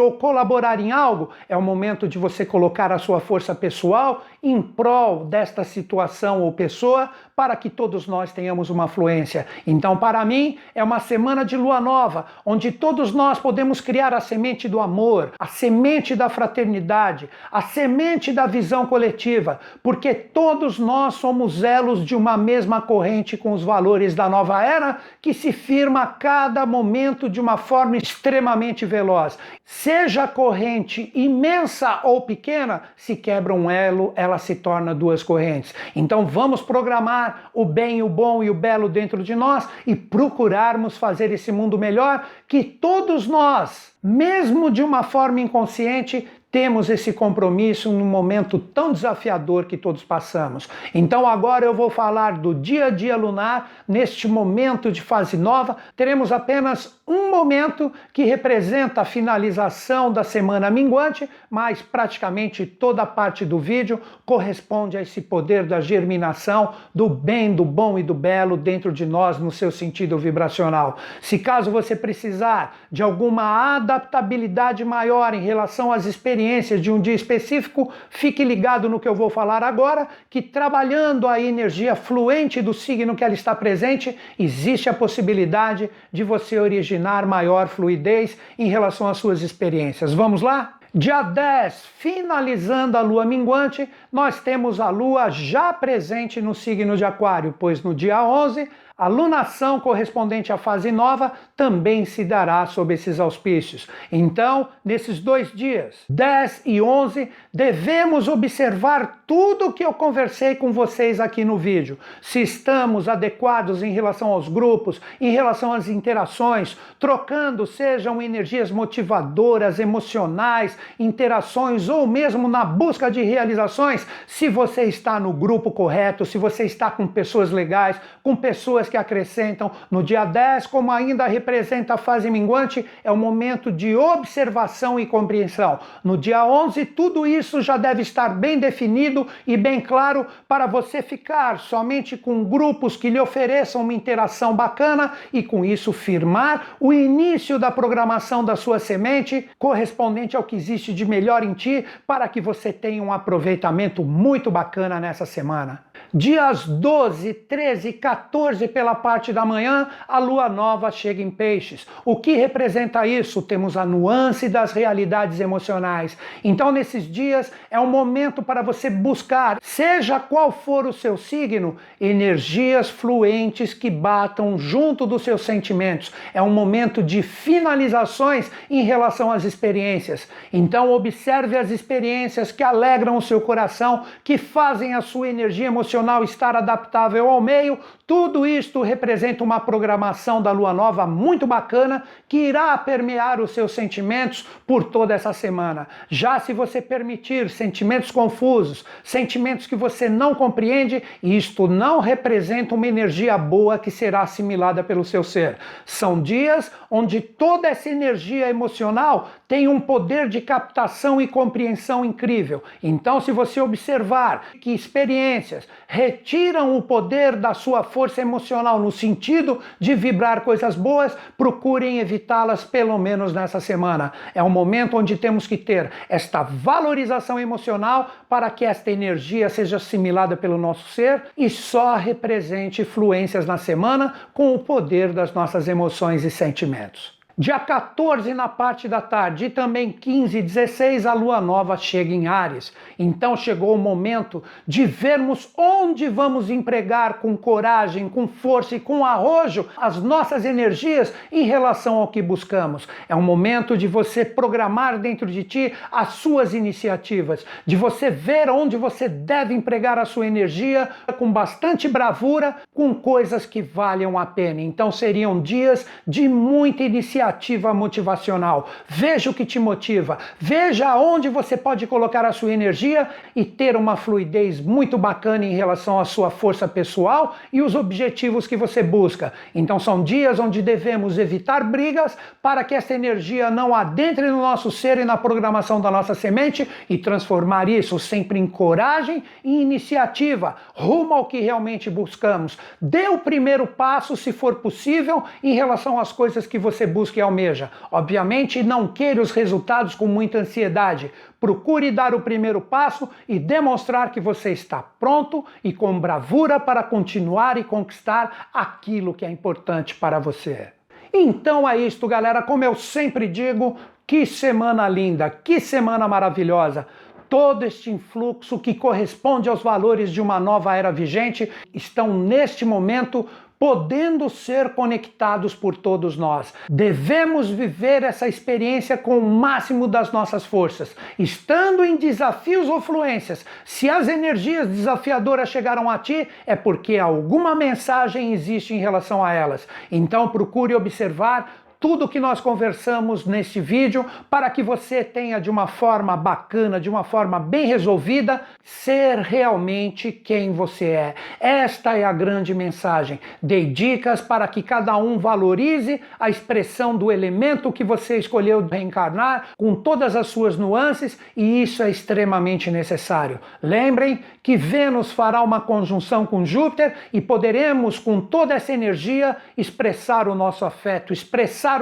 [0.03, 4.25] ou colaborar colaborar em algo, é o momento de você colocar a sua força pessoal
[4.43, 9.47] em prol desta situação ou pessoa para que todos nós tenhamos uma fluência.
[9.67, 14.21] Então, para mim, é uma semana de lua nova, onde todos nós podemos criar a
[14.21, 21.15] semente do amor, a semente da fraternidade, a semente da visão coletiva, porque todos nós
[21.15, 26.03] somos elos de uma mesma corrente com os valores da nova era que se firma
[26.03, 29.39] a cada momento de uma forma extremamente veloz.
[29.65, 35.75] Seja a corrente imensa ou pequena, se quebra um elo, ela se torna duas correntes.
[35.95, 40.99] Então, vamos programar o bem, o bom e o belo dentro de nós e procurarmos
[40.99, 47.93] fazer esse mundo melhor que todos nós, mesmo de uma forma inconsciente, temos esse compromisso
[47.93, 50.67] num momento tão desafiador que todos passamos.
[50.95, 55.77] Então agora eu vou falar do dia a dia lunar, neste momento de fase nova,
[55.95, 63.07] teremos apenas um momento que representa a finalização da semana minguante, mas praticamente toda a
[63.07, 68.15] parte do vídeo corresponde a esse poder da germinação, do bem, do bom e do
[68.15, 70.97] belo dentro de nós no seu sentido vibracional.
[71.21, 77.01] Se caso você precisar de alguma adaptabilidade maior em relação às experiências experiências de um
[77.01, 82.63] dia específico, fique ligado no que eu vou falar agora, que trabalhando a energia fluente
[82.63, 88.69] do signo que ela está presente, existe a possibilidade de você originar maior fluidez em
[88.69, 90.15] relação às suas experiências.
[90.15, 90.75] Vamos lá?
[90.95, 97.05] Dia 10, finalizando a lua minguante, nós temos a lua já presente no signo de
[97.05, 98.67] Aquário, pois no dia 11
[98.99, 103.87] A lunação correspondente à fase nova também se dará sob esses auspícios.
[104.11, 110.73] Então, nesses dois dias, 10 e 11, devemos observar tudo o que eu conversei com
[110.73, 111.99] vocês aqui no vídeo.
[112.23, 119.79] Se estamos adequados em relação aos grupos, em relação às interações, trocando, sejam energias motivadoras,
[119.79, 126.39] emocionais, interações ou mesmo na busca de realizações, se você está no grupo correto, se
[126.39, 129.71] você está com pessoas legais, com pessoas que acrescentam.
[129.91, 135.07] No dia 10, como ainda representa a fase minguante, é o momento de observação e
[135.07, 135.79] compreensão.
[136.03, 141.03] No dia 11, tudo isso já deve estar bem definido e bem claro para você
[141.03, 146.93] ficar somente com grupos que lhe ofereçam uma interação bacana e com isso firmar o
[146.93, 152.29] início da programação da sua semente correspondente ao que existe de melhor em ti para
[152.29, 155.85] que você tenha um aproveitamento muito bacana nessa semana.
[156.19, 161.87] Dias 12, 13 e 14 pela parte da manhã, a lua nova chega em peixes.
[162.07, 163.43] O que representa isso?
[163.43, 166.17] Temos a nuance das realidades emocionais.
[166.43, 171.77] Então, nesses dias, é um momento para você buscar, seja qual for o seu signo,
[172.01, 176.15] energias fluentes que batam junto dos seus sentimentos.
[176.33, 180.27] É um momento de finalizações em relação às experiências.
[180.51, 186.06] Então, observe as experiências que alegram o seu coração, que fazem a sua energia emocional
[186.07, 192.05] emocional estar adaptável ao meio, tudo isto representa uma programação da lua nova muito bacana
[192.29, 195.89] que irá permear os seus sentimentos por toda essa semana.
[196.09, 202.87] Já se você permitir sentimentos confusos, sentimentos que você não compreende, isto não representa uma
[202.87, 205.59] energia boa que será assimilada pelo seu ser.
[205.85, 212.63] São dias onde toda essa energia emocional tem um poder de captação e compreensão incrível.
[212.83, 219.61] Então, se você observar que experiências, retiram o poder da sua força emocional no sentido
[219.79, 224.13] de vibrar coisas boas, procurem evitá-las pelo menos nessa semana.
[224.35, 229.77] É um momento onde temos que ter esta valorização emocional para que esta energia seja
[229.77, 235.69] assimilada pelo nosso ser e só represente fluências na semana com o poder das nossas
[235.69, 237.16] emoções e sentimentos.
[237.39, 242.15] Dia 14 na parte da tarde e também 15 e 16 a lua nova chega
[242.15, 242.73] em Ares.
[242.99, 249.05] Então chegou o momento de vermos onde vamos empregar com coragem, com força e com
[249.05, 252.89] arrojo as nossas energias em relação ao que buscamos.
[253.07, 258.49] É um momento de você programar dentro de ti as suas iniciativas, de você ver
[258.49, 264.25] onde você deve empregar a sua energia com bastante bravura, com coisas que valham a
[264.25, 264.63] pena.
[264.63, 267.26] Então seriam dias de muita iniciativa
[267.75, 268.69] motivacional.
[268.87, 273.77] Veja o que te motiva, veja onde você pode colocar a sua energia e ter
[273.77, 278.83] uma fluidez muito bacana em relação à sua força pessoal e os objetivos que você
[278.83, 279.33] busca.
[279.55, 284.71] Então são dias onde devemos evitar brigas para que essa energia não adentre no nosso
[284.71, 290.57] ser e na programação da nossa semente e transformar isso sempre em coragem e iniciativa
[290.75, 292.59] rumo ao que realmente buscamos.
[292.81, 297.21] Dê o primeiro passo, se for possível, em relação às coisas que você busca que
[297.23, 297.71] almeja.
[297.91, 301.11] Obviamente, não queira os resultados com muita ansiedade.
[301.41, 306.83] Procure dar o primeiro passo e demonstrar que você está pronto e com bravura para
[306.83, 310.69] continuar e conquistar aquilo que é importante para você.
[311.11, 312.43] Então é isto, galera.
[312.43, 316.87] Como eu sempre digo, que semana linda, que semana maravilhosa
[317.29, 323.27] todo este influxo que corresponde aos valores de uma nova era vigente estão neste momento
[323.59, 326.53] podendo ser conectados por todos nós.
[326.69, 333.45] Devemos viver essa experiência com o máximo das nossas forças, estando em desafios ou fluências.
[333.65, 339.33] Se as energias desafiadoras chegaram a ti, é porque alguma mensagem existe em relação a
[339.33, 339.67] elas.
[339.91, 345.69] Então procure observar tudo que nós conversamos neste vídeo para que você tenha de uma
[345.69, 351.15] forma bacana, de uma forma bem resolvida, ser realmente quem você é.
[351.39, 353.21] Esta é a grande mensagem.
[353.41, 359.51] Dei dicas para que cada um valorize a expressão do elemento que você escolheu reencarnar
[359.57, 363.39] com todas as suas nuances e isso é extremamente necessário.
[363.63, 370.27] Lembrem que Vênus fará uma conjunção com Júpiter e poderemos com toda essa energia expressar
[370.27, 371.13] o nosso afeto,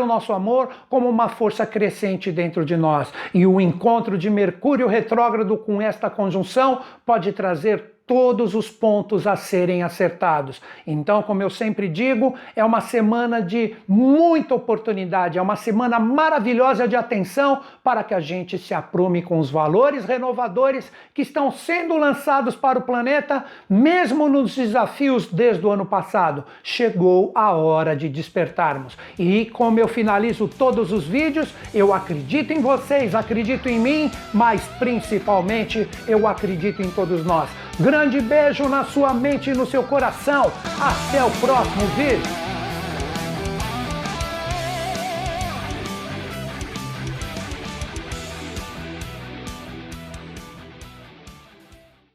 [0.01, 3.13] o nosso amor como uma força crescente dentro de nós.
[3.33, 9.35] E o encontro de Mercúrio retrógrado com esta conjunção pode trazer todos os pontos a
[9.35, 10.61] serem acertados.
[10.87, 16.87] Então, como eu sempre digo, é uma semana de muita oportunidade, é uma semana maravilhosa
[16.87, 21.97] de atenção para que a gente se aprume com os valores renovadores que estão sendo
[21.97, 26.45] lançados para o planeta, mesmo nos desafios desde o ano passado.
[26.63, 28.99] Chegou a hora de despertarmos.
[29.19, 34.63] E como eu finalizo todos os vídeos, eu acredito em vocês, acredito em mim, mas
[34.79, 37.49] principalmente eu acredito em todos nós.
[37.95, 40.51] Grande beijo na sua mente e no seu coração.
[40.81, 42.54] Até o próximo vídeo.